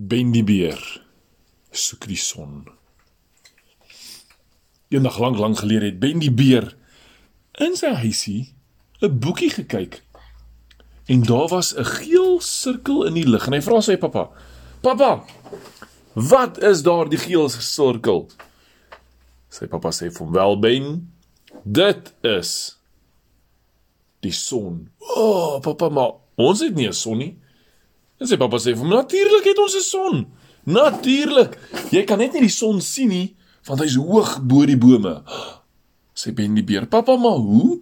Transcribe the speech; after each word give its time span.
Ben 0.00 0.30
die 0.32 0.44
beer 0.44 0.80
soek 1.76 2.06
die 2.08 2.16
son. 2.16 2.62
Eendag 4.88 5.18
lank 5.20 5.36
lank 5.36 5.58
gelede 5.60 5.90
het 5.90 5.98
Ben 6.00 6.22
die 6.22 6.32
beer 6.32 6.70
in 7.60 7.76
sy 7.76 7.90
huisie 8.00 8.54
'n 9.04 9.18
boekie 9.20 9.50
gekyk. 9.50 10.00
En 11.04 11.22
daar 11.22 11.48
was 11.48 11.74
'n 11.76 11.84
geel 11.84 12.40
sirkel 12.40 13.04
in 13.06 13.14
die 13.14 13.28
lug 13.28 13.46
en 13.46 13.52
hy 13.52 13.60
vra 13.60 13.80
sy 13.80 13.96
pappa: 13.96 14.30
"Pappa, 14.80 15.24
wat 16.14 16.62
is 16.62 16.82
daar 16.82 17.08
die 17.08 17.18
geel 17.18 17.48
sirkel?" 17.48 18.30
Sy 19.48 19.66
pappa 19.66 19.90
sê 19.90 20.08
vir 20.08 20.24
hom: 20.24 20.32
"Wel 20.32 20.58
Ben, 20.58 21.12
dit 21.64 22.14
is 22.22 22.78
die 24.20 24.32
son." 24.32 24.90
"O, 24.98 25.20
oh, 25.20 25.60
pappa, 25.60 25.88
maar 25.88 26.12
ons 26.36 26.60
het 26.60 26.74
nie 26.74 26.88
'n 26.88 26.92
son 26.92 27.18
nie." 27.18 27.38
En 28.20 28.28
sy 28.28 28.36
pappa 28.36 28.60
sê 28.60 28.74
vir 28.74 28.84
hom: 28.84 28.92
"Natuurlik 28.92 29.44
het 29.48 29.58
ons 29.58 29.76
'n 29.76 29.80
son." 29.80 30.26
Natuurlik. 30.64 31.56
Jy 31.90 32.04
kan 32.04 32.18
net 32.18 32.32
nie 32.32 32.44
die 32.44 32.52
son 32.52 32.80
sien 32.80 33.08
nie 33.08 33.36
want 33.64 33.80
hy's 33.80 33.96
hoog 33.96 34.40
bo 34.42 34.64
die 34.66 34.78
bome. 34.78 35.22
Sê 36.20 36.32
Ben 36.34 36.54
die 36.54 36.64
beer: 36.64 36.86
"Pappa, 36.86 37.16
maar 37.16 37.38
hoe? 37.38 37.80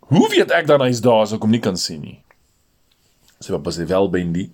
Hoe 0.00 0.28
weet 0.28 0.50
ek 0.50 0.66
dan 0.66 0.80
hy's 0.80 1.00
daar 1.00 1.22
as 1.22 1.32
ek 1.32 1.42
hom 1.42 1.50
nie 1.50 1.62
kan 1.62 1.76
sien 1.76 2.00
nie?" 2.00 2.22
Sê 3.38 3.54
pappa 3.54 3.70
sê: 3.70 3.86
"Wel 3.86 4.10
Ben 4.10 4.32
die, 4.32 4.50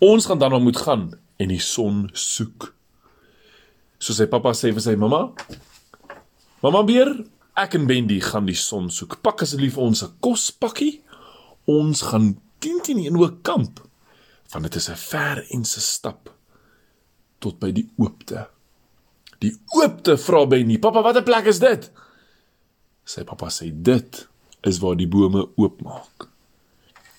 ons 0.00 0.26
gaan 0.26 0.38
dan 0.38 0.62
moet 0.62 0.76
gaan 0.76 1.12
en 1.38 1.48
die 1.48 1.62
son 1.62 2.10
soek." 2.12 2.74
So 3.98 4.12
sy 4.12 4.26
pappa 4.26 4.50
sê 4.50 4.72
vir 4.72 4.82
sy 4.82 4.96
mamma: 4.96 5.32
"Mamma 6.62 6.82
beer, 6.82 7.24
ek 7.54 7.74
en 7.74 7.86
Bendy 7.86 8.20
gaan 8.20 8.46
die 8.46 8.54
son 8.58 8.90
soek. 8.90 9.22
Pak 9.22 9.42
asseblief 9.42 9.78
ons 9.78 10.02
'n 10.02 10.12
kospakkie. 10.20 11.02
Ons 11.66 12.02
gaan 12.02 12.38
10 12.58 12.82
teen 12.82 12.98
1 12.98 13.16
ook 13.16 13.42
kamp." 13.42 13.87
Want 14.48 14.64
dit 14.64 14.74
is 14.74 14.88
'n 14.88 14.96
ver 14.96 15.46
en 15.50 15.64
se 15.64 15.80
stap 15.80 16.34
tot 17.38 17.58
by 17.58 17.72
die 17.72 17.88
oopte. 17.96 18.48
Die 19.38 19.54
oopte 19.66 20.18
vra 20.18 20.46
Benny: 20.46 20.78
"Pappa, 20.78 21.02
watter 21.02 21.22
plek 21.22 21.46
is 21.46 21.58
dit?" 21.58 21.90
Sy 23.04 23.24
pappa 23.24 23.48
sê: 23.50 23.70
"Dit 23.72 24.28
is 24.60 24.78
waar 24.78 24.96
die 24.96 25.08
bome 25.08 25.48
oopmaak." 25.56 26.28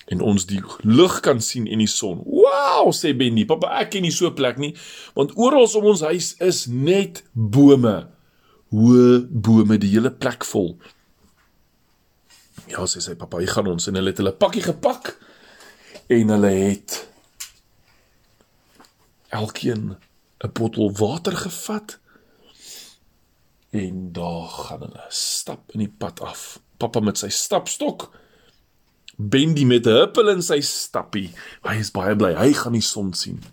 En 0.09 0.21
ons 0.21 0.45
die 0.45 0.61
lig 0.81 1.19
kan 1.19 1.41
sien 1.41 1.67
en 1.67 1.77
die 1.77 1.87
son. 1.87 2.23
"Wow!" 2.25 2.91
sê 2.93 3.15
Benny. 3.17 3.45
"Pappa, 3.45 3.79
ek 3.79 3.89
ken 3.91 4.01
nie 4.01 4.11
so 4.11 4.27
'n 4.27 4.33
plek 4.33 4.57
nie, 4.57 4.75
want 5.13 5.37
oral 5.37 5.67
om 5.75 5.85
ons 5.85 6.01
huis 6.01 6.35
is 6.39 6.65
net 6.65 7.23
bome. 7.33 8.07
Hoë 8.71 9.27
bome, 9.29 9.77
die 9.77 9.89
hele 9.89 10.11
plek 10.11 10.43
vol." 10.45 10.77
Ja, 12.67 12.85
sê 12.85 13.01
sy 13.01 13.15
pappa, 13.15 13.37
"Hier 13.37 13.47
gaan 13.47 13.67
ons." 13.67 13.87
En 13.87 13.95
hulle 13.95 14.09
het 14.09 14.17
hulle 14.17 14.33
pakkie 14.33 14.61
gepak 14.61 15.17
en 16.07 16.29
hulle 16.29 16.47
het 16.47 17.08
elkeen 19.29 19.97
'n 20.39 20.51
bottel 20.53 20.91
water 20.91 21.37
gevat 21.37 21.99
en 23.69 24.11
daar 24.11 24.47
gaan 24.47 24.79
hulle 24.79 25.05
stap 25.07 25.71
in 25.71 25.79
die 25.79 25.93
pad 25.97 26.21
af. 26.21 26.59
Pappa 26.77 26.99
met 26.99 27.17
sy 27.17 27.29
stapstok, 27.29 28.09
Bendy 29.15 29.65
met 29.65 29.85
'n 29.85 29.89
huppel 29.89 30.29
in 30.29 30.41
sy 30.41 30.61
stappie. 30.61 31.31
Hy 31.61 31.75
is 31.75 31.91
baie 31.91 32.15
bly. 32.15 32.33
Hy 32.35 32.53
gaan 32.53 32.71
die 32.71 32.81
son 32.81 33.13
sien. 33.13 33.43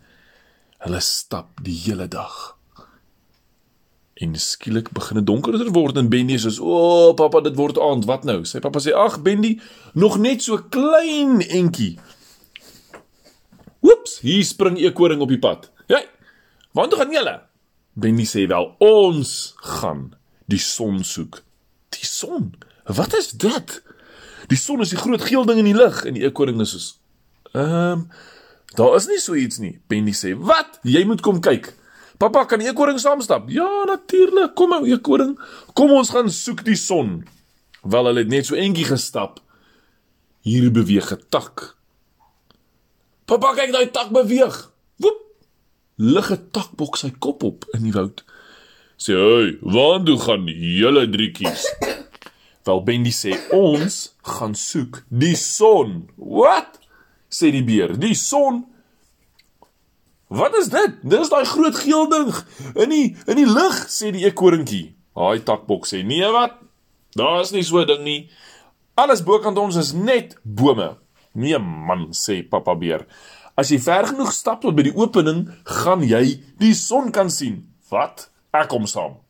Hulle 0.78 1.00
stap 1.00 1.48
die 1.62 1.74
hele 1.84 2.08
dag. 2.08 2.56
En 4.14 4.34
skielik 4.34 4.90
begin 4.90 5.16
dit 5.16 5.27
donkerder 5.27 5.72
word 5.72 5.96
en 5.96 6.08
Bendy 6.08 6.38
sê: 6.38 6.61
"O, 6.61 7.08
oh, 7.08 7.14
pappa, 7.14 7.40
dit 7.40 7.56
word 7.56 7.78
aand. 7.78 8.05
Wat 8.05 8.24
nou?" 8.24 8.44
Sy 8.44 8.58
pappa 8.58 8.78
sê: 8.80 8.94
"Ag, 8.94 9.22
Bendy, 9.22 9.61
nog 9.92 10.18
net 10.18 10.42
so 10.42 10.58
klein 10.70 11.42
entjie." 11.48 11.98
Oeps, 13.87 14.19
hier 14.27 14.45
spring 14.45 14.79
eekoring 14.83 15.23
op 15.23 15.31
die 15.31 15.41
pad. 15.42 15.70
Ja. 15.91 16.03
Waar 16.75 16.91
toe 16.91 16.98
gaan 16.98 17.15
julle? 17.15 17.37
Benny 17.97 18.27
sê 18.29 18.45
wel, 18.51 18.69
ons 18.83 19.55
gaan 19.79 20.11
die 20.51 20.61
son 20.61 21.01
soek. 21.06 21.41
Die 21.97 22.07
son? 22.07 22.52
Wat 22.85 23.14
is 23.17 23.30
dit? 23.30 23.80
Die 24.51 24.58
son 24.58 24.83
is 24.85 24.92
die 24.92 25.01
groot 25.01 25.23
geel 25.23 25.46
ding 25.48 25.63
in 25.63 25.70
die 25.70 25.79
lug 25.79 26.05
en 26.07 26.19
die 26.19 26.27
eekoring 26.27 26.61
is 26.63 26.75
soos 26.75 26.92
ehm 27.57 27.92
um, 27.92 28.08
daar 28.77 28.95
is 28.96 29.07
nie 29.07 29.19
so 29.19 29.35
iets 29.35 29.58
nie. 29.58 29.80
Benny 29.89 30.13
sê, 30.13 30.35
"Wat? 30.36 30.79
Jy 30.83 31.05
moet 31.05 31.20
kom 31.20 31.41
kyk." 31.41 31.75
Pappa, 32.19 32.45
kan 32.45 32.58
die 32.58 32.69
eekoring 32.69 32.98
saamstap? 33.01 33.48
Ja, 33.48 33.85
natuurlik. 33.86 34.55
Kom 34.55 34.73
ou 34.73 34.86
eekoring. 34.86 35.39
Kom 35.73 35.92
ons 35.92 36.11
gaan 36.11 36.30
soek 36.30 36.64
die 36.64 36.77
son. 36.77 37.27
Wel, 37.83 38.05
hulle 38.05 38.19
het 38.19 38.29
net 38.29 38.46
so 38.46 38.55
entjie 38.55 38.85
gestap. 38.85 39.41
Hier 40.41 40.70
beweeg 40.73 41.13
'n 41.13 41.23
tak. 41.29 41.76
Pappa, 43.27 43.55
kyk 43.59 43.73
daai 43.75 43.91
tak 43.91 44.13
beweeg. 44.14 44.55
Woep. 45.03 45.19
Lig 45.98 46.31
'n 46.31 46.48
takbok 46.55 46.97
sy 46.97 47.11
kop 47.19 47.42
op 47.42 47.67
in 47.75 47.83
die 47.83 47.92
woud. 47.92 48.23
Sê, 48.97 49.13
"Hey, 49.13 49.59
waar 49.61 50.05
toe 50.05 50.19
gaan 50.19 50.47
julle 50.47 51.09
drietjies?" 51.11 51.64
Wel 52.67 52.83
Bendy 52.83 53.11
sê, 53.11 53.33
"Ons 53.51 54.14
gaan 54.23 54.55
soek 54.55 55.05
die 55.09 55.37
son." 55.37 56.09
Wat? 56.17 56.79
sê 57.29 57.51
die 57.51 57.64
beer. 57.64 57.98
"Die 57.98 58.14
son? 58.14 58.64
Wat 60.29 60.57
is 60.57 60.69
dit? 60.69 60.93
Dis 61.03 61.29
daai 61.29 61.45
groot 61.45 61.77
geel 61.77 62.08
ding 62.08 62.35
in 62.75 62.89
die 62.89 63.17
in 63.27 63.37
die 63.37 63.51
lug," 63.58 63.87
sê 63.89 64.11
die 64.13 64.25
eekoringkie. 64.25 64.95
Haai 65.14 65.43
takbok 65.43 65.87
sê, 65.87 66.05
"Nee 66.05 66.31
wat? 66.31 66.55
Daar's 67.11 67.51
nie 67.51 67.63
so 67.63 67.79
'n 67.79 67.87
ding 67.87 68.03
nie. 68.03 68.31
Alles 68.95 69.23
bokant 69.23 69.58
ons 69.58 69.77
is 69.77 69.93
net 69.93 70.37
bome." 70.43 70.97
"Nee 71.36 71.58
man," 71.58 72.08
sê 72.13 72.42
pappa 72.48 72.74
beer. 72.74 73.07
"As 73.57 73.70
jy 73.70 73.79
ver 73.79 74.07
genoeg 74.07 74.33
stap 74.33 74.61
tot 74.61 74.74
by 74.74 74.83
die 74.83 74.97
opening, 74.97 75.47
gaan 75.64 76.02
jy 76.02 76.41
die 76.58 76.74
son 76.74 77.13
kan 77.13 77.30
sien." 77.30 77.69
"Wat? 77.91 78.30
Ek 78.52 78.69
kom 78.69 78.86
saam." 78.86 79.20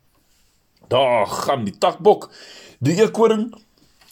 Daar 0.89 1.27
gaan 1.27 1.65
die 1.65 1.79
takbok, 1.79 2.31
die 2.79 2.95
eekoring, 3.03 3.51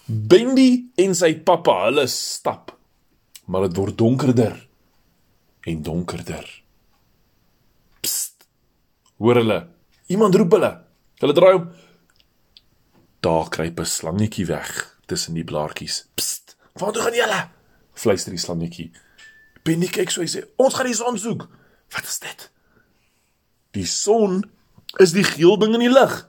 Bendy 0.06 0.90
en 1.00 1.14
sy 1.16 1.30
pappa, 1.40 1.86
hulle 1.86 2.04
stap. 2.12 2.74
Maar 3.48 3.68
dit 3.68 3.78
word 3.78 3.96
donkerder 3.98 4.58
en 5.64 5.82
donkerder. 5.82 6.44
Psst. 8.04 8.44
Hoor 9.16 9.40
hulle? 9.40 9.58
Iemand 10.12 10.36
roep 10.36 10.52
hulle. 10.58 10.72
Hulle 11.22 11.36
draai 11.36 11.54
om. 11.56 11.68
Daar 13.24 13.48
kruip 13.48 13.80
'n 13.80 13.84
slangetjie 13.84 14.46
weg 14.46 14.98
tussen 15.06 15.34
die 15.34 15.44
blaartjies. 15.44 16.06
Psst. 16.14 16.56
Waar 16.74 16.92
toe 16.92 17.02
gaan 17.02 17.14
julle? 17.14 17.40
Fluister 17.94 18.34
die 18.34 18.40
slangetjie. 18.42 18.90
Benny 19.64 19.88
kyk 19.88 20.10
so 20.10 20.20
hy 20.20 20.28
sê, 20.28 20.44
"Ons 20.56 20.74
gaan 20.74 20.86
die 20.86 20.94
son 20.94 21.18
soek." 21.18 21.48
Wat 21.90 22.04
is 22.04 22.18
dit? 22.18 22.50
Die 23.70 23.86
son 23.86 24.42
is 24.98 25.12
die 25.12 25.24
geel 25.24 25.58
ding 25.58 25.74
in 25.74 25.80
die 25.80 25.92
lug. 25.92 26.28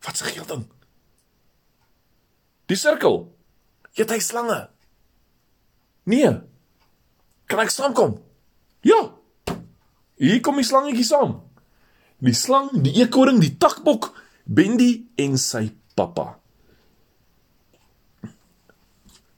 Wat 0.00 0.20
'n 0.20 0.24
geel 0.34 0.46
ding? 0.46 0.66
Die 2.66 2.76
sirkel. 2.76 3.36
Eet 3.94 4.10
hy 4.10 4.18
slange? 4.18 4.70
Nee. 6.04 6.40
Kan 7.46 7.58
ek 7.58 7.70
saamkom? 7.70 8.22
Ja. 8.80 9.12
Hier 10.16 10.40
kom 10.40 10.56
die 10.56 10.64
slangetjie 10.64 11.04
saam. 11.04 11.42
Die 12.18 12.34
slang, 12.34 12.70
die 12.82 12.94
eekoring, 13.02 13.40
die 13.40 13.56
takbok, 13.58 14.12
Bendy 14.44 15.10
en 15.16 15.38
sy 15.38 15.72
pappa. 15.94 16.41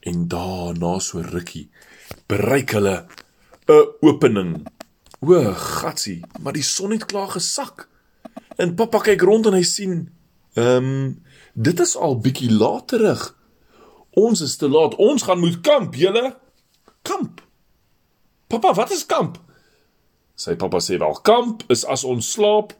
En 0.05 0.29
daarna 0.29 0.99
so 1.01 1.23
rukkie 1.25 1.71
bereik 2.29 2.77
hulle 2.77 3.07
'n 3.67 3.87
opening. 4.01 4.67
O, 5.21 5.53
gatsie, 5.53 6.21
maar 6.41 6.53
die 6.53 6.63
son 6.63 6.91
het 6.91 7.07
klaar 7.07 7.29
gesak. 7.29 7.89
En 8.57 8.75
pappa 8.75 8.99
kyk 8.99 9.21
rond 9.21 9.47
en 9.47 9.53
hy 9.53 9.63
sien, 9.63 10.13
ehm, 10.55 10.85
um, 10.85 11.23
dit 11.55 11.81
is 11.81 11.97
al 11.97 12.19
bietjie 12.21 12.53
laterig. 12.53 13.37
Ons 14.11 14.41
is 14.41 14.57
te 14.57 14.69
laat. 14.69 14.95
Ons 14.95 15.23
gaan 15.23 15.39
moet 15.39 15.61
kamp, 15.61 15.95
julle. 15.95 16.37
Kamp. 17.03 17.41
Pappa, 18.47 18.75
wat 18.75 18.91
is 18.91 19.07
kamp? 19.07 19.39
Sy 20.35 20.57
pappa 20.57 20.81
sê 20.83 20.99
wel, 20.99 21.15
kamp 21.23 21.63
is 21.71 21.85
as 21.85 22.05
ons 22.05 22.33
slaap 22.33 22.75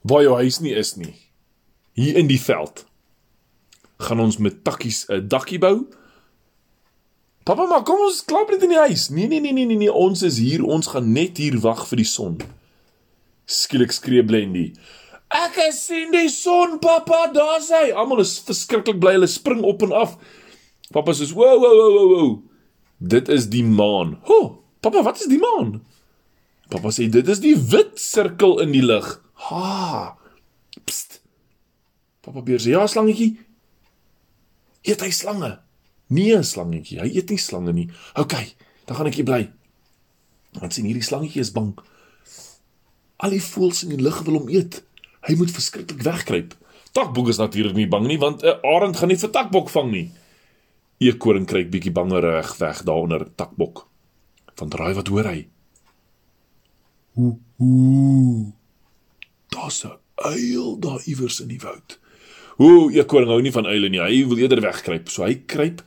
waar 0.00 0.22
jou 0.22 0.34
huis 0.36 0.60
nie 0.60 0.74
is 0.76 0.94
nie. 0.96 1.14
Hier 1.92 2.16
in 2.16 2.28
die 2.28 2.40
veld. 2.40 2.84
Gaan 3.98 4.20
ons 4.20 4.36
met 4.36 4.64
takkies 4.64 5.06
'n 5.08 5.28
dakkie 5.28 5.58
bou? 5.58 5.88
Pappa, 7.46 7.62
maar 7.70 7.84
kom 7.86 8.00
ons 8.02 8.24
klaap 8.26 8.50
net 8.50 8.64
in 8.66 8.72
die 8.74 8.84
huis. 8.88 9.06
Nee, 9.14 9.28
nee, 9.30 9.38
nee, 9.38 9.54
nee, 9.54 9.68
nee, 9.70 9.78
nee, 9.78 9.92
ons 9.92 10.24
is 10.26 10.40
hier. 10.42 10.64
Ons 10.66 10.88
gaan 10.90 11.12
net 11.14 11.38
hier 11.38 11.54
wag 11.62 11.84
vir 11.86 12.00
die 12.02 12.08
son. 12.10 12.40
Skielik 13.46 13.92
skree 13.94 14.24
Blendy. 14.26 14.72
Ek 15.30 15.58
sien 15.74 16.10
die 16.10 16.26
son, 16.30 16.80
pappa, 16.82 17.28
daar's 17.34 17.68
hy. 17.70 17.92
Almal 17.94 18.24
is 18.24 18.36
verskriklik 18.46 18.98
bly. 19.02 19.14
Hulle 19.14 19.28
spring 19.30 19.62
op 19.66 19.84
en 19.86 19.94
af. 19.94 20.16
Pappa 20.94 21.14
sê: 21.14 21.28
"Wow, 21.34 21.54
wow, 21.62 21.74
wow, 21.78 21.92
wow, 21.94 22.08
wow. 22.14 22.32
Dit 22.98 23.30
is 23.30 23.46
die 23.50 23.62
maan." 23.62 24.16
Ho, 24.26 24.38
oh, 24.38 24.48
pappa, 24.80 25.02
wat 25.06 25.20
is 25.22 25.30
die 25.30 25.38
maan? 25.38 25.84
Pappa 26.70 26.90
sê: 26.90 27.06
"Dit 27.10 27.28
is 27.28 27.42
die 27.42 27.54
wit 27.54 27.94
sirkel 27.94 28.58
in 28.62 28.74
die 28.74 28.82
lug." 28.82 29.20
Ha. 29.50 30.16
Pst. 30.82 31.20
Pappa 32.26 32.42
beer 32.42 32.58
sê: 32.58 32.74
"Ja, 32.74 32.86
slangetjie. 32.86 33.36
Eet 34.82 35.06
hy 35.06 35.10
slange?" 35.10 35.65
Nee, 36.06 36.42
slangetjie, 36.42 37.00
hy 37.02 37.08
eet 37.18 37.32
nie 37.32 37.40
slange 37.40 37.72
nie. 37.74 37.88
OK, 38.14 38.34
dan 38.86 38.98
gaan 38.98 39.10
ek 39.10 39.18
hier 39.18 39.26
bly. 39.26 39.42
Dan 40.60 40.70
sien 40.70 40.86
hierdie 40.86 41.04
slangetjie 41.04 41.42
is 41.42 41.52
bang. 41.54 41.72
Al 43.24 43.34
die 43.34 43.42
voëls 43.42 43.82
in 43.86 43.94
die 43.94 44.02
lug 44.02 44.20
wil 44.26 44.38
hom 44.40 44.52
eet. 44.52 44.82
Hy 45.26 45.34
moet 45.40 45.50
verskriklik 45.50 46.04
wegkruip. 46.06 46.54
Takbok 46.96 47.32
is 47.32 47.40
natuurlik 47.40 47.74
nie 47.76 47.88
bang 47.90 48.06
nie 48.06 48.18
want 48.18 48.44
'n 48.44 48.60
arend 48.64 48.96
gaan 48.96 49.08
nie 49.08 49.20
vir 49.20 49.30
takbok 49.30 49.68
vang 49.68 49.90
nie. 49.90 50.12
Eekoring 51.00 51.46
kruip 51.46 51.70
bietjie 51.70 51.92
bangerig 51.92 52.56
weg 52.58 52.82
daaronder 52.84 53.26
takbok. 53.34 53.86
Van 54.54 54.68
draai 54.68 54.94
wat 54.94 55.08
hoor 55.08 55.24
hy? 55.24 55.48
Ooh. 57.18 58.52
Daar's 59.48 59.84
'n 59.84 59.98
uil 60.14 60.78
daar 60.78 61.02
iewers 61.04 61.40
in 61.40 61.48
die 61.48 61.60
woud. 61.60 61.98
Ooh, 62.56 62.88
eekoring 62.94 63.28
hou 63.28 63.40
nie 63.44 63.52
van 63.52 63.66
uile 63.66 63.88
nie. 63.92 64.00
Hy 64.00 64.22
wil 64.28 64.38
eerder 64.38 64.62
wegkruip. 64.64 65.10
So 65.12 65.24
hy 65.26 65.42
kruip 65.46 65.82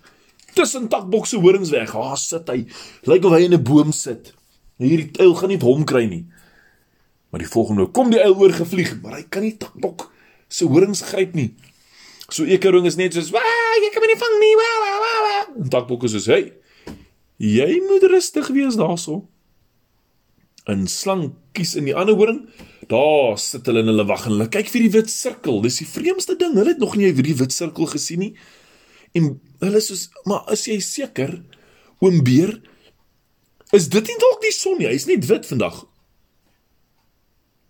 tussen 0.54 0.90
takbok 0.92 1.26
se 1.28 1.38
horings 1.38 1.72
weg. 1.74 1.94
Daar 1.94 2.18
sit 2.18 2.50
hy. 2.50 2.66
Lyk 3.10 3.26
of 3.26 3.34
hy 3.34 3.46
in 3.48 3.54
'n 3.54 3.64
boom 3.64 3.92
sit. 3.92 4.34
Hierdie 4.78 5.12
uil 5.20 5.36
gaan 5.36 5.50
nie 5.50 5.60
hom 5.60 5.84
kry 5.84 6.06
nie. 6.06 6.26
Maar 7.30 7.40
die 7.40 7.50
volgende 7.50 7.86
kom 7.92 8.10
die 8.10 8.22
uil 8.22 8.36
oor 8.36 8.52
gevlieg, 8.52 9.02
maar 9.02 9.20
hy 9.20 9.26
kan 9.30 9.44
nie 9.44 9.58
takbok 9.58 10.12
se 10.48 10.66
horings 10.66 11.02
gryp 11.02 11.36
nie. 11.36 11.54
So 12.30 12.44
eekoring 12.44 12.86
is 12.86 12.96
net 12.96 13.14
soos, 13.14 13.30
"Waa, 13.30 13.42
jy 13.82 13.90
kan 13.94 14.02
my 14.02 14.08
nie 14.08 14.20
vang 14.20 14.40
nie." 14.40 14.56
Wa 14.56 14.72
wa 14.82 15.00
wa. 15.00 15.14
wa. 15.26 15.64
En 15.64 15.70
takbok 15.70 16.04
is 16.04 16.12
soos, 16.12 16.26
"Hey, 16.26 16.54
jy 17.38 17.82
moet 17.88 18.04
rustig 18.04 18.48
wees 18.48 18.76
daarso." 18.76 19.28
En 20.66 20.88
slang 20.88 21.34
kies 21.54 21.76
in 21.76 21.86
die 21.86 21.96
ander 21.96 22.16
horing. 22.16 22.50
Daar 22.90 23.38
sit 23.38 23.68
hulle 23.70 23.84
in 23.84 23.92
hulle 23.92 24.06
wag 24.10 24.26
en 24.26 24.34
hulle 24.34 24.48
kyk 24.50 24.72
vir 24.74 24.86
die 24.88 24.94
wit 24.96 25.12
sirkel. 25.14 25.60
Dis 25.62 25.78
die 25.84 25.88
vreemdste 25.90 26.34
ding. 26.40 26.56
Hulle 26.58 26.74
het 26.74 26.82
nog 26.82 26.96
nie 26.98 27.12
hierdie 27.12 27.38
wit 27.38 27.54
sirkel 27.54 27.86
gesien 27.92 28.24
nie. 28.24 28.32
En 29.18 29.36
hulle 29.62 29.82
sê, 29.82 29.98
"Maar 30.26 30.52
is 30.54 30.66
jy 30.66 30.80
seker, 30.80 31.44
oom 32.02 32.24
Beer, 32.24 32.62
is 33.72 33.88
dit 33.90 34.08
nie 34.08 34.18
dalk 34.20 34.42
die 34.42 34.52
son 34.52 34.78
nie? 34.78 34.88
Hy's 34.88 35.06
net 35.06 35.26
wit 35.26 35.46
vandag." 35.46 35.86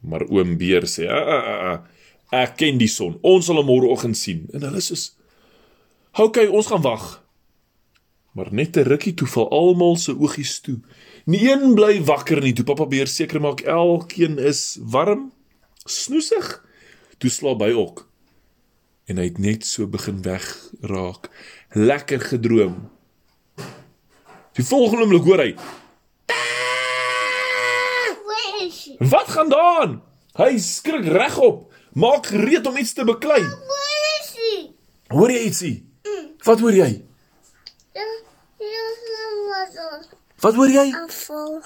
Maar 0.02 0.24
oom 0.30 0.58
Beer 0.58 0.84
sê, 0.84 1.08
"A 1.08 1.20
a 1.20 1.72
a, 1.72 1.84
ek 2.32 2.58
ken 2.58 2.78
die 2.78 2.88
son. 2.88 3.20
Ons 3.22 3.46
sal 3.46 3.56
hom 3.56 3.66
môreoggend 3.66 4.18
sien." 4.18 4.48
En 4.54 4.62
hulle 4.62 4.80
sê, 4.80 5.12
"Oké, 6.14 6.24
okay, 6.24 6.48
ons 6.48 6.68
gaan 6.68 6.82
wag." 6.82 7.24
Maar 8.34 8.54
net 8.54 8.78
'n 8.78 8.84
rukkie 8.84 9.14
toe 9.14 9.28
val 9.28 9.50
almal 9.50 9.98
se 9.98 10.12
oogies 10.12 10.60
toe. 10.60 10.80
Nie 11.30 11.52
een 11.52 11.76
bly 11.78 12.00
wakker 12.02 12.42
nie. 12.42 12.56
Toe 12.58 12.66
Papa 12.66 12.88
Beer 12.90 13.08
seker 13.08 13.38
maak 13.42 13.62
elkeen 13.62 14.40
is 14.42 14.80
warm, 14.82 15.28
snoesig, 15.86 16.48
toe 17.22 17.30
slaap 17.30 17.62
hy 17.62 17.70
ook. 17.78 18.08
En 19.06 19.22
hy 19.22 19.28
het 19.28 19.38
net 19.38 19.68
so 19.68 19.86
begin 19.86 20.24
wegraak. 20.26 21.30
Lekker 21.78 22.24
gedroom. 22.32 22.80
Die 24.58 24.66
volgende 24.66 25.06
oomblik 25.06 25.28
hoor 25.30 25.44
hy? 25.44 25.52
"Wat 29.00 29.30
gaan 29.30 29.50
daaraan?" 29.50 30.02
Hy 30.34 30.58
skrik 30.58 31.06
regop, 31.06 31.74
maak 31.94 32.26
gereed 32.26 32.68
om 32.68 32.78
iets 32.78 32.94
te 32.94 33.04
beklei. 33.04 33.44
Hoor 35.08 35.32
jy 35.32 35.40
ietsie? 35.46 35.86
Wat 36.44 36.60
hoor 36.60 36.74
jy? 36.74 37.06
The 37.94 38.06
was 39.50 40.08
Wat 40.40 40.56
hoor 40.56 40.72
jy? 40.72 40.88
afval. 40.96 41.60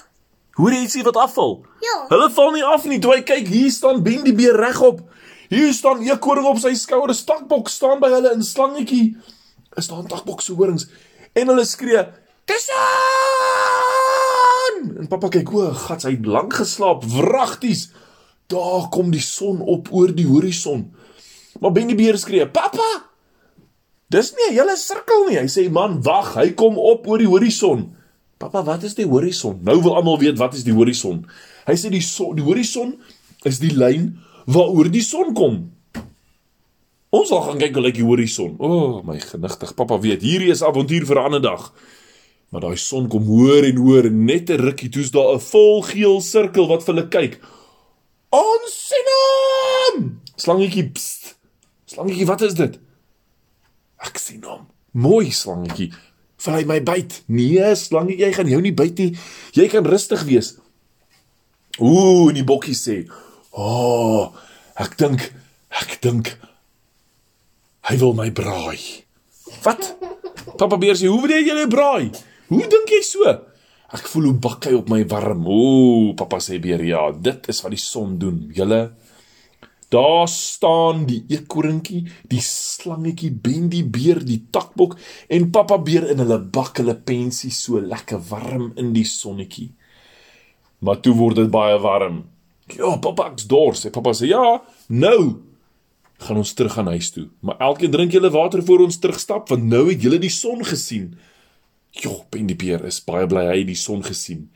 Hoor 0.58 0.72
jy 0.74 0.80
ietsie 0.84 1.02
wat 1.06 1.18
afval? 1.18 1.60
Ja. 1.82 1.96
Hulle 2.10 2.30
val 2.34 2.52
nie 2.54 2.64
af 2.66 2.84
nie. 2.90 2.98
Toe 3.02 3.12
hy 3.14 3.22
kyk, 3.26 3.46
hier 3.50 3.70
staan 3.74 4.02
Ben 4.06 4.24
die 4.26 4.34
beer 4.34 4.56
regop. 4.58 5.00
Hier 5.50 5.72
staan 5.74 6.02
eekoring 6.02 6.46
op 6.50 6.58
sy 6.62 6.74
skouer, 6.78 7.14
stakbok 7.14 7.68
staan 7.70 8.00
by 8.02 8.10
hulle 8.10 8.32
in 8.34 8.42
slangetjie. 8.46 9.16
Is 9.78 9.88
daar 9.90 10.02
'n 10.02 10.08
takbok 10.10 10.40
se 10.42 10.52
horings 10.54 10.86
en 11.34 11.48
hulle 11.48 11.64
skree: 11.64 12.06
"Tussen!" 12.44 12.74
En 14.98 15.06
pappa 15.08 15.28
kyk, 15.28 15.52
o, 15.52 15.72
gat, 15.72 16.02
hy 16.02 16.10
het 16.10 16.26
lank 16.26 16.54
geslaap, 16.54 17.04
wragties. 17.04 17.90
Daar 18.46 18.88
kom 18.90 19.10
die 19.10 19.20
son 19.20 19.60
op 19.60 19.88
oor 19.92 20.14
die 20.14 20.26
horison. 20.26 20.94
Maar 21.60 21.72
Ben 21.72 21.86
die 21.86 21.96
beer 21.96 22.18
skree: 22.18 22.46
"Pappa! 22.48 23.10
Dis 24.08 24.32
nie 24.32 24.50
'n 24.50 24.54
hele 24.54 24.76
sirkel 24.76 25.24
nie." 25.28 25.38
Hy 25.38 25.46
sê: 25.46 25.70
"Man, 25.70 26.02
wag, 26.02 26.34
hy 26.34 26.52
kom 26.54 26.78
op 26.78 27.06
oor 27.06 27.18
die 27.18 27.28
horison." 27.28 27.96
Pappa, 28.38 28.62
wat 28.66 28.82
is 28.82 28.96
die 28.98 29.06
horison? 29.06 29.60
Nou 29.62 29.78
wil 29.82 29.96
almal 29.96 30.18
weet 30.18 30.38
wat 30.38 30.54
is 30.54 30.64
die 30.66 30.74
horison. 30.74 31.24
Hy 31.68 31.76
sê 31.78 31.90
die 31.92 32.02
son, 32.02 32.34
die 32.36 32.44
horison 32.44 32.94
is 33.48 33.60
die 33.62 33.72
lyn 33.72 34.14
waaroor 34.50 34.90
die 34.92 35.04
son 35.04 35.34
kom. 35.36 35.60
Ons 37.14 37.30
sal 37.30 37.44
gaan 37.46 37.60
kyk 37.62 37.76
hoe 37.78 37.84
lyk 37.84 37.98
die 38.00 38.06
horison. 38.06 38.56
O, 38.58 38.68
oh, 38.68 39.02
my 39.06 39.20
genigtig. 39.22 39.74
Pappa 39.78 40.00
weet, 40.02 40.24
hierdie 40.26 40.50
is 40.50 40.64
avontuur 40.66 41.06
vir 41.06 41.20
'n 41.20 41.26
ander 41.28 41.42
dag. 41.42 41.72
Maar 42.50 42.60
daai 42.60 42.76
son 42.76 43.08
kom 43.08 43.24
hoër 43.26 43.70
en 43.70 43.76
hoër 43.76 44.10
net 44.10 44.50
'n 44.50 44.60
rukkie 44.60 44.90
toe's 44.90 45.10
daar 45.10 45.34
'n 45.34 45.40
volgeel 45.40 46.20
sirkel 46.20 46.66
wat 46.68 46.82
vir 46.82 46.94
hulle 46.94 47.08
kyk. 47.08 47.40
Ons 48.30 48.72
sien 48.88 49.08
hom! 49.14 50.20
Slangetjie, 50.36 50.90
pst. 50.90 51.36
Slangetjie, 51.86 52.26
wat 52.26 52.42
is 52.42 52.54
dit? 52.54 52.78
Ek 53.98 54.18
sien 54.18 54.42
hom. 54.42 54.66
Mooi 54.92 55.30
slangetjie. 55.30 55.92
Val 56.42 56.58
hy 56.58 56.64
my 56.68 56.80
byt? 56.84 57.22
Nee, 57.26 57.74
slangetjie, 57.78 58.26
jy 58.26 58.32
gaan 58.36 58.50
jou 58.50 58.60
nie 58.64 58.74
byt 58.74 59.00
nie. 59.00 59.10
Jy 59.56 59.68
kan 59.72 59.86
rustig 59.86 60.24
wees. 60.28 60.54
Ooh, 61.80 62.28
en 62.30 62.36
die 62.36 62.46
bokkie 62.46 62.74
sê, 62.74 63.08
"O, 63.50 63.62
oh, 63.62 64.32
ek 64.76 64.96
dink, 64.96 65.32
ek 65.70 66.00
dink 66.00 66.36
hy 67.90 67.96
wil 67.96 68.14
my 68.14 68.30
braai." 68.30 69.04
Wat? 69.62 69.96
Papa 70.56 70.76
Beer 70.76 70.94
sê, 70.94 71.08
"Hoe 71.08 71.22
wil 71.22 71.30
jy 71.30 71.54
my 71.54 71.66
braai? 71.66 72.10
Hoe 72.48 72.68
dink 72.68 72.88
jy 72.90 73.02
so?" 73.02 73.24
Ek 73.94 74.08
voel 74.10 74.24
hoe 74.24 74.34
bak 74.34 74.64
hy 74.64 74.74
op 74.74 74.88
my 74.88 75.04
warm. 75.06 75.46
Ooh, 75.46 76.14
pappa 76.14 76.40
sê 76.42 76.60
Beer, 76.60 76.82
"Ja, 76.82 77.12
dit 77.12 77.48
is 77.48 77.62
wat 77.62 77.70
die 77.70 77.78
son 77.78 78.18
doen." 78.18 78.50
Julle 78.52 78.92
Daar 79.94 80.26
staan 80.28 81.04
die 81.06 81.20
eekoringetjie, 81.30 82.02
die 82.30 82.42
slangetjie, 82.42 83.30
Ben 83.30 83.68
die 83.70 83.84
beer, 83.86 84.24
die 84.26 84.40
takbok 84.50 84.96
en 85.30 85.50
pappa 85.54 85.78
beer 85.78 86.08
in 86.10 86.22
hulle 86.24 86.40
bak 86.42 86.80
hulle 86.82 86.96
pensie 86.98 87.52
so 87.54 87.78
lekker 87.78 88.22
warm 88.30 88.72
in 88.80 88.90
die 88.96 89.06
sonnetjie. 89.06 89.70
Maar 90.84 90.98
toe 91.04 91.14
word 91.16 91.38
dit 91.38 91.52
baie 91.52 91.76
warm. 91.80 92.24
Ja, 92.74 92.96
pappa 92.98 93.28
ek's 93.30 93.46
dors. 93.48 93.84
Sê 93.84 93.92
pappa 93.94 94.14
sê 94.16 94.32
ja, 94.32 94.42
nou 94.88 95.20
gaan 96.24 96.40
ons 96.40 96.54
terug 96.56 96.78
aan 96.80 96.90
huis 96.94 97.12
toe. 97.14 97.28
Maar 97.44 97.60
elkeen 97.68 97.92
drink 97.94 98.16
julle 98.16 98.32
water 98.34 98.64
voor 98.64 98.86
ons 98.86 98.98
terugstap 98.98 99.48
want 99.52 99.64
nou 99.68 99.86
het 99.90 100.02
julle 100.02 100.18
die 100.22 100.32
son 100.32 100.64
gesien. 100.64 101.14
Jo, 101.94 102.24
Ben 102.34 102.48
die 102.50 102.58
beer 102.58 102.82
is 102.88 103.02
baie 103.04 103.26
bly 103.30 103.46
hy 103.50 103.58
het 103.62 103.70
die 103.70 103.78
son 103.78 104.02
gesien. 104.02 104.48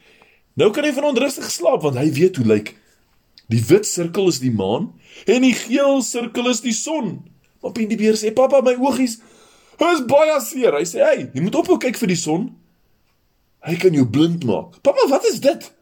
Nou 0.58 0.72
kan 0.74 0.86
hy 0.86 0.92
van 0.96 1.12
onrustig 1.12 1.50
slaap 1.52 1.84
want 1.86 1.98
hy 2.00 2.08
weet 2.16 2.40
hoe 2.40 2.48
lyk 2.56 2.74
Die 3.48 3.62
wit 3.64 3.86
sirkel 3.88 4.28
is 4.28 4.42
die 4.42 4.52
maan 4.52 4.92
en 5.24 5.44
die 5.44 5.54
geel 5.56 6.02
sirkel 6.04 6.50
is 6.50 6.60
die 6.64 6.76
son. 6.76 7.22
Maar 7.62 7.72
Ben 7.72 7.88
die 7.88 7.98
beer 7.98 8.16
sê: 8.16 8.32
"Pappa, 8.32 8.60
my 8.60 8.76
oogies 8.76 9.18
is 9.80 10.04
baie 10.06 10.40
seer." 10.40 10.76
Hy 10.76 10.84
sê: 10.84 11.00
"Hey, 11.02 11.30
jy 11.34 11.40
moet 11.40 11.54
ophou 11.54 11.78
kyk 11.78 11.96
vir 11.96 12.08
die 12.08 12.20
son. 12.20 12.56
Hy 13.64 13.76
kan 13.76 13.94
jou 13.94 14.06
blind 14.06 14.44
maak." 14.44 14.82
"Pappa, 14.82 15.08
wat 15.08 15.24
is 15.24 15.40
dit?" 15.40 15.72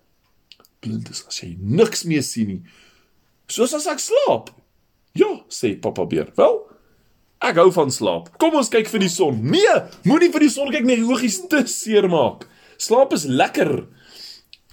"Blind 0.81 1.11
is 1.11 1.25
as 1.27 1.41
jy 1.41 1.57
niks 1.61 2.05
meer 2.05 2.23
sien 2.23 2.47
nie. 2.47 2.63
Soos 3.49 3.75
as 3.75 3.87
ek 3.87 3.99
slaap." 3.99 4.51
"Ja," 5.15 5.43
sê 5.49 5.81
Pappa 5.81 6.07
beer. 6.07 6.33
"Wel, 6.37 6.63
ek 7.41 7.57
hou 7.57 7.73
van 7.73 7.91
slaap. 7.91 8.39
Kom 8.39 8.55
ons 8.55 8.69
kyk 8.69 8.87
vir 8.89 9.01
die 9.01 9.09
son." 9.09 9.51
"Nee, 9.51 9.83
moenie 10.05 10.31
vir 10.33 10.41
die 10.41 10.51
son 10.51 10.71
kyk 10.71 10.85
nie, 10.85 10.97
die 10.97 11.05
oogies 11.05 11.49
te 11.49 11.67
seer 11.67 12.09
maak. 12.09 12.49
Slaap 12.79 13.13
is 13.13 13.25
lekker." 13.25 13.87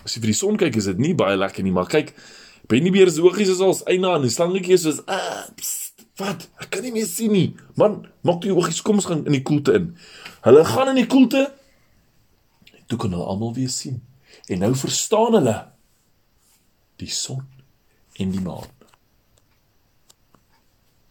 As 0.06 0.16
jy 0.16 0.22
vir 0.22 0.28
die 0.28 0.34
son 0.34 0.58
kyk, 0.58 0.76
is 0.76 0.86
dit 0.86 1.00
nie 1.00 1.14
baie 1.14 1.36
lekker 1.38 1.64
nie, 1.64 1.72
maar 1.72 1.88
kyk, 1.88 2.14
Bennybeer 2.72 3.12
se 3.12 3.24
oogies 3.24 3.52
is 3.52 3.60
als 3.64 3.84
eina 3.90 4.14
aan 4.16 4.24
die 4.24 4.32
slangetjie 4.32 4.78
is 4.78 4.86
soos 4.86 5.02
ah, 5.12 5.44
pst, 5.58 6.06
wat? 6.22 6.48
Ek 6.64 6.70
kan 6.74 6.86
nie 6.86 6.94
meer 6.96 7.10
sien 7.10 7.34
nie. 7.36 7.50
Man, 7.80 8.04
maak 8.24 8.42
die 8.46 8.54
oogies 8.54 8.82
kom 8.86 9.02
ons 9.02 9.10
gaan 9.10 9.26
in 9.28 9.36
die 9.36 9.44
koelte 9.46 9.76
in. 9.80 9.92
Hulle 10.46 10.64
gaan 10.68 10.94
in 10.94 11.02
die 11.02 11.10
koelte. 11.10 11.48
Toe 12.88 13.00
kan 13.00 13.16
hulle 13.16 13.28
almal 13.28 13.56
weer 13.58 13.72
sien. 13.74 14.00
En 14.48 14.64
nou 14.64 14.72
verstaan 14.78 15.36
hulle 15.40 15.58
die 17.02 17.12
son 17.12 17.44
en 18.22 18.32
die 18.32 18.44
maan. 18.44 18.70